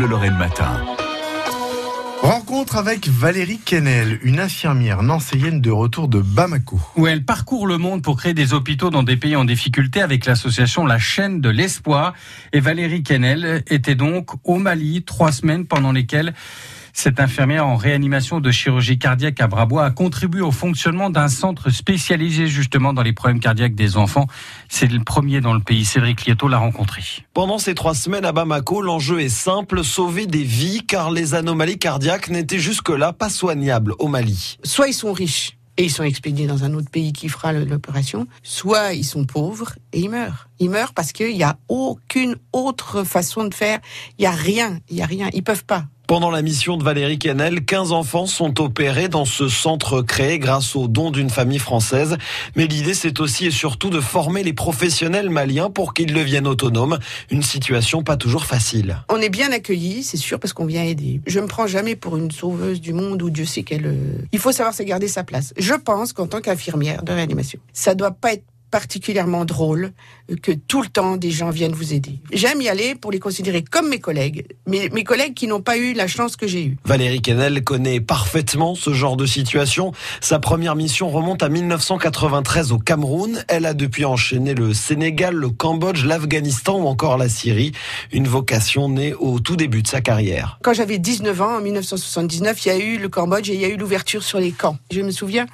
Bleu 0.00 0.08
Lorraine 0.08 0.38
Matin. 0.38 0.82
Rencontre 2.22 2.76
avec 2.76 3.06
Valérie 3.06 3.60
Kennel, 3.62 4.18
une 4.22 4.40
infirmière 4.40 5.02
nancéienne 5.02 5.60
de 5.60 5.70
retour 5.70 6.08
de 6.08 6.20
Bamako. 6.22 6.80
Où 6.96 7.06
elle 7.06 7.22
parcourt 7.22 7.66
le 7.66 7.76
monde 7.76 8.02
pour 8.02 8.16
créer 8.16 8.32
des 8.32 8.54
hôpitaux 8.54 8.88
dans 8.88 9.02
des 9.02 9.18
pays 9.18 9.36
en 9.36 9.44
difficulté 9.44 10.00
avec 10.00 10.24
l'association 10.24 10.86
La 10.86 10.98
Chaîne 10.98 11.42
de 11.42 11.50
l'Espoir. 11.50 12.14
Et 12.54 12.60
Valérie 12.60 13.02
Kennel 13.02 13.62
était 13.66 13.94
donc 13.94 14.30
au 14.44 14.56
Mali 14.56 15.02
trois 15.02 15.32
semaines 15.32 15.66
pendant 15.66 15.92
lesquelles 15.92 16.32
cette 16.92 17.20
infirmière 17.20 17.66
en 17.66 17.76
réanimation 17.76 18.40
de 18.40 18.50
chirurgie 18.50 18.98
cardiaque 18.98 19.40
à 19.40 19.46
Brabois 19.46 19.84
a 19.84 19.90
contribué 19.90 20.40
au 20.40 20.50
fonctionnement 20.50 21.10
d'un 21.10 21.28
centre 21.28 21.70
spécialisé 21.70 22.46
justement 22.46 22.92
dans 22.92 23.02
les 23.02 23.12
problèmes 23.12 23.40
cardiaques 23.40 23.74
des 23.74 23.96
enfants. 23.96 24.26
C'est 24.68 24.90
le 24.90 25.02
premier 25.02 25.40
dans 25.40 25.54
le 25.54 25.60
pays. 25.60 25.84
Cédric 25.84 26.26
Lieto 26.26 26.48
l'a 26.48 26.58
rencontré. 26.58 27.02
Pendant 27.34 27.58
ces 27.58 27.74
trois 27.74 27.94
semaines 27.94 28.24
à 28.24 28.32
Bamako, 28.32 28.82
l'enjeu 28.82 29.20
est 29.20 29.28
simple, 29.28 29.84
sauver 29.84 30.26
des 30.26 30.42
vies 30.42 30.86
car 30.86 31.10
les 31.10 31.34
anomalies 31.34 31.78
cardiaques 31.78 32.28
n'étaient 32.28 32.58
jusque-là 32.58 33.12
pas 33.12 33.28
soignables 33.28 33.94
au 33.98 34.08
Mali. 34.08 34.58
Soit 34.64 34.88
ils 34.88 34.94
sont 34.94 35.12
riches 35.12 35.56
et 35.76 35.84
ils 35.84 35.90
sont 35.90 36.04
expédiés 36.04 36.46
dans 36.46 36.64
un 36.64 36.74
autre 36.74 36.90
pays 36.90 37.12
qui 37.12 37.28
fera 37.28 37.52
l'opération, 37.52 38.26
soit 38.42 38.92
ils 38.92 39.04
sont 39.04 39.24
pauvres 39.24 39.72
et 39.92 40.00
ils 40.00 40.10
meurent. 40.10 40.48
Ils 40.58 40.68
meurent 40.68 40.92
parce 40.92 41.12
qu'il 41.12 41.34
n'y 41.34 41.42
a 41.42 41.56
aucune 41.68 42.36
autre 42.52 43.04
façon 43.04 43.44
de 43.44 43.54
faire. 43.54 43.78
Il 44.18 44.22
n'y 44.22 44.26
a 44.26 44.32
rien, 44.32 44.78
il 44.90 44.96
n'y 44.96 45.02
a 45.02 45.06
rien. 45.06 45.30
Ils 45.32 45.42
peuvent 45.42 45.64
pas. 45.64 45.86
Pendant 46.10 46.32
la 46.32 46.42
mission 46.42 46.76
de 46.76 46.82
Valérie 46.82 47.20
Kennel, 47.20 47.64
15 47.64 47.92
enfants 47.92 48.26
sont 48.26 48.60
opérés 48.60 49.06
dans 49.06 49.24
ce 49.24 49.46
centre 49.46 50.02
créé 50.02 50.40
grâce 50.40 50.74
au 50.74 50.88
don 50.88 51.12
d'une 51.12 51.30
famille 51.30 51.60
française. 51.60 52.18
Mais 52.56 52.66
l'idée, 52.66 52.94
c'est 52.94 53.20
aussi 53.20 53.46
et 53.46 53.52
surtout 53.52 53.90
de 53.90 54.00
former 54.00 54.42
les 54.42 54.52
professionnels 54.52 55.30
maliens 55.30 55.70
pour 55.70 55.94
qu'ils 55.94 56.12
deviennent 56.12 56.48
autonomes. 56.48 56.98
Une 57.30 57.44
situation 57.44 58.02
pas 58.02 58.16
toujours 58.16 58.44
facile. 58.44 58.96
On 59.08 59.18
est 59.18 59.28
bien 59.28 59.52
accueillis, 59.52 60.02
c'est 60.02 60.16
sûr, 60.16 60.40
parce 60.40 60.52
qu'on 60.52 60.66
vient 60.66 60.82
aider. 60.82 61.20
Je 61.28 61.38
me 61.38 61.46
prends 61.46 61.68
jamais 61.68 61.94
pour 61.94 62.16
une 62.16 62.32
sauveuse 62.32 62.80
du 62.80 62.92
monde 62.92 63.22
ou 63.22 63.30
Dieu 63.30 63.44
sait 63.44 63.62
qu'elle. 63.62 63.86
Euh, 63.86 64.26
il 64.32 64.40
faut 64.40 64.50
savoir 64.50 64.74
se 64.74 64.82
garder 64.82 65.06
sa 65.06 65.22
place. 65.22 65.54
Je 65.58 65.74
pense 65.74 66.12
qu'en 66.12 66.26
tant 66.26 66.40
qu'infirmière 66.40 67.04
de 67.04 67.12
réanimation, 67.12 67.60
ça 67.72 67.94
doit 67.94 68.10
pas 68.10 68.32
être 68.32 68.49
particulièrement 68.70 69.44
drôle 69.44 69.92
que 70.42 70.52
tout 70.52 70.82
le 70.82 70.88
temps 70.88 71.16
des 71.16 71.30
gens 71.30 71.50
viennent 71.50 71.72
vous 71.72 71.92
aider. 71.92 72.20
J'aime 72.32 72.60
y 72.60 72.68
aller 72.68 72.94
pour 72.94 73.10
les 73.10 73.18
considérer 73.18 73.62
comme 73.62 73.88
mes 73.88 73.98
collègues, 73.98 74.46
mais 74.66 74.88
mes 74.92 75.04
collègues 75.04 75.34
qui 75.34 75.46
n'ont 75.46 75.60
pas 75.60 75.76
eu 75.76 75.92
la 75.92 76.06
chance 76.06 76.36
que 76.36 76.46
j'ai 76.46 76.64
eue. 76.64 76.76
Valérie 76.84 77.20
Kennel 77.20 77.62
connaît 77.64 78.00
parfaitement 78.00 78.74
ce 78.74 78.92
genre 78.92 79.16
de 79.16 79.26
situation. 79.26 79.92
Sa 80.20 80.38
première 80.38 80.76
mission 80.76 81.08
remonte 81.08 81.42
à 81.42 81.48
1993 81.48 82.72
au 82.72 82.78
Cameroun. 82.78 83.44
Elle 83.48 83.66
a 83.66 83.74
depuis 83.74 84.04
enchaîné 84.04 84.54
le 84.54 84.72
Sénégal, 84.72 85.34
le 85.34 85.50
Cambodge, 85.50 86.04
l'Afghanistan 86.04 86.80
ou 86.80 86.86
encore 86.86 87.18
la 87.18 87.28
Syrie. 87.28 87.72
Une 88.12 88.28
vocation 88.28 88.88
née 88.88 89.14
au 89.14 89.40
tout 89.40 89.56
début 89.56 89.82
de 89.82 89.88
sa 89.88 90.00
carrière. 90.00 90.58
Quand 90.62 90.74
j'avais 90.74 90.98
19 90.98 91.40
ans, 91.40 91.56
en 91.56 91.60
1979, 91.60 92.64
il 92.64 92.68
y 92.68 92.70
a 92.70 92.78
eu 92.78 92.98
le 92.98 93.08
Cambodge 93.08 93.50
et 93.50 93.54
il 93.54 93.60
y 93.60 93.64
a 93.64 93.68
eu 93.68 93.76
l'ouverture 93.76 94.22
sur 94.22 94.38
les 94.38 94.52
camps. 94.52 94.78
Je 94.90 95.00
me 95.00 95.10
souviens, 95.10 95.46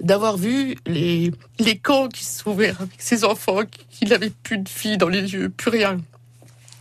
d'avoir 0.00 0.36
vu 0.36 0.76
les, 0.86 1.32
les 1.58 1.78
camps 1.78 2.08
qui 2.08 2.24
s'ouvraient 2.24 2.74
avec 2.78 2.90
ses 2.98 3.24
enfants, 3.24 3.60
qui 3.90 4.06
n'avaient 4.06 4.32
plus 4.42 4.58
de 4.58 4.68
filles 4.68 4.98
dans 4.98 5.08
les 5.08 5.32
yeux, 5.32 5.48
plus 5.48 5.70
rien. 5.70 5.98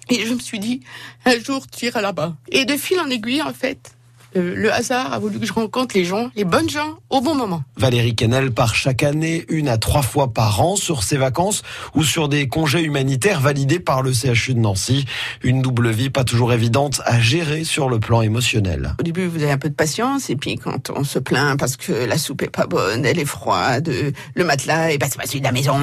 Et 0.09 0.25
je 0.25 0.33
me 0.33 0.39
suis 0.39 0.59
dit, 0.59 0.81
un 1.25 1.39
jour, 1.39 1.65
tu 1.67 1.85
iras 1.85 2.01
là-bas. 2.01 2.35
Et 2.49 2.65
de 2.65 2.77
fil 2.77 2.99
en 2.99 3.09
aiguille, 3.09 3.41
en 3.41 3.53
fait, 3.53 3.95
le 4.35 4.71
hasard 4.71 5.13
a 5.13 5.19
voulu 5.19 5.39
que 5.39 5.45
je 5.45 5.53
rencontre 5.53 5.95
les 5.95 6.05
gens, 6.05 6.29
les 6.35 6.43
bonnes 6.43 6.69
gens, 6.69 6.99
au 7.09 7.21
bon 7.21 7.35
moment. 7.35 7.63
Valérie 7.77 8.15
Kennel 8.15 8.51
part 8.51 8.75
chaque 8.75 9.03
année 9.03 9.45
une 9.49 9.67
à 9.67 9.77
trois 9.77 10.01
fois 10.01 10.33
par 10.33 10.61
an 10.61 10.75
sur 10.75 11.03
ses 11.03 11.17
vacances 11.17 11.63
ou 11.93 12.03
sur 12.03 12.29
des 12.29 12.47
congés 12.47 12.83
humanitaires 12.83 13.39
validés 13.39 13.79
par 13.79 14.01
le 14.01 14.11
CHU 14.13 14.53
de 14.53 14.59
Nancy. 14.59 15.05
Une 15.43 15.61
double 15.61 15.89
vie 15.89 16.09
pas 16.09 16.23
toujours 16.23 16.53
évidente 16.53 17.01
à 17.05 17.19
gérer 17.19 17.63
sur 17.63 17.89
le 17.89 17.99
plan 17.99 18.21
émotionnel. 18.21 18.95
Au 18.99 19.03
début, 19.03 19.25
vous 19.27 19.41
avez 19.41 19.51
un 19.51 19.57
peu 19.57 19.69
de 19.69 19.75
patience 19.75 20.29
et 20.29 20.35
puis 20.35 20.57
quand 20.57 20.89
on 20.89 21.03
se 21.03 21.19
plaint 21.19 21.57
parce 21.57 21.77
que 21.77 21.91
la 21.91 22.17
soupe 22.17 22.41
est 22.41 22.49
pas 22.49 22.67
bonne, 22.67 23.05
elle 23.05 23.19
est 23.19 23.25
froide, 23.25 23.91
le 24.35 24.43
matelas 24.43 24.91
est 24.91 24.97
pas 24.97 25.07
celui 25.25 25.39
de 25.39 25.45
la 25.45 25.51
maison, 25.51 25.75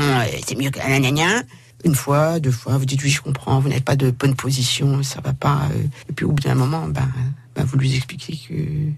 c'est 0.46 0.56
mieux 0.56 0.70
que 0.70 0.78
la 0.78 1.00
gna 1.00 1.42
une 1.84 1.94
fois, 1.96 2.38
deux 2.38 2.52
fois, 2.52 2.78
vous 2.78 2.84
dites 2.84 3.02
oui, 3.02 3.10
je 3.10 3.20
comprends, 3.20 3.58
vous 3.58 3.68
n'êtes 3.68 3.84
pas 3.84 3.96
de 3.96 4.12
bonne 4.12 4.36
position, 4.36 5.02
ça 5.02 5.20
va 5.20 5.32
pas. 5.32 5.62
Et 6.08 6.12
puis 6.12 6.24
au 6.24 6.30
bout 6.30 6.42
d'un 6.42 6.54
moment, 6.54 6.86
ben, 6.86 7.08
ben 7.54 7.64
vous 7.64 7.78
lui 7.78 7.94
expliquez 7.94 8.36
que 8.36 8.54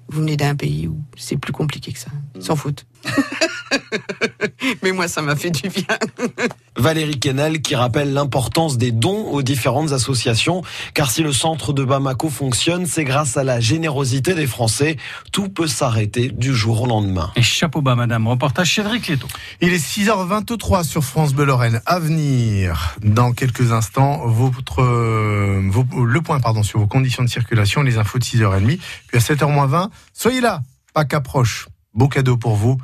vous 0.09 0.21
venez 0.21 0.37
d'un 0.37 0.55
pays 0.55 0.87
où 0.89 1.03
c'est 1.17 1.37
plus 1.37 1.53
compliqué 1.53 1.93
que 1.93 1.99
ça, 1.99 2.11
sans 2.39 2.57
faute. 2.57 2.87
Mais 4.83 4.93
moi, 4.93 5.09
ça 5.09 5.23
m'a 5.23 5.37
fait 5.37 5.51
du 5.51 5.69
bien. 5.69 5.99
Valérie 6.77 7.19
Kennel 7.21 7.63
qui 7.63 7.75
rappelle 7.75 8.13
l'importance 8.13 8.79
des 8.79 8.91
dons 8.93 9.29
aux 9.31 9.43
différentes 9.43 9.93
associations, 9.93 10.63
car 10.93 11.11
si 11.11 11.23
le 11.23 11.33
centre 11.33 11.73
de 11.73 11.85
Bamako 11.85 12.29
fonctionne, 12.31 12.87
c'est 12.87 13.05
grâce 13.05 13.37
à 13.37 13.45
la 13.45 13.61
générosité 13.61 14.35
des 14.35 14.47
Français. 14.47 14.97
Tout 15.33 15.49
peut 15.49 15.67
s'arrêter 15.67 16.29
du 16.29 16.55
jour 16.55 16.83
au 16.83 16.87
lendemain. 16.87 17.31
Et 17.37 17.43
chapeau 17.43 17.81
bas, 17.81 17.95
madame. 17.95 18.27
Reportage 18.27 18.75
Cédric 18.75 19.09
Leto. 19.09 19.29
Il 19.61 19.73
est 19.73 19.85
6h23 19.85 20.85
sur 20.85 21.05
France 21.05 21.33
Bleu 21.33 21.45
Lorraine. 21.45 21.81
À 21.87 21.99
venir, 21.99 22.97
dans 23.03 23.33
quelques 23.33 23.73
instants, 23.73 24.27
votre, 24.27 24.83
le 24.83 26.21
point 26.21 26.41
pardon, 26.41 26.63
sur 26.63 26.81
vos 26.81 26.87
conditions 26.87 27.23
de 27.23 27.29
circulation, 27.29 27.83
les 27.83 27.99
infos 27.99 28.19
de 28.19 28.25
6h30. 28.25 28.79
Puis 29.07 29.17
à 29.17 29.21
7h20, 29.21 29.91
soyez 30.13 30.41
là, 30.41 30.63
pas 30.93 31.05
qu'approche. 31.05 31.69
Beau 31.95 32.09
cadeau 32.09 32.37
pour 32.37 32.57
vous. 32.57 32.79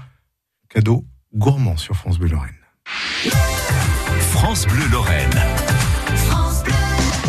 Cadeau 0.71 1.05
gourmand 1.35 1.77
sur 1.77 1.97
France 1.97 2.21
Bleu 2.21 2.29
Lorraine. 2.29 2.55
France 4.21 4.69
Bleu 4.69 4.87
Lorraine. 4.93 5.29